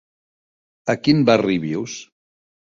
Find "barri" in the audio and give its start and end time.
1.31-1.59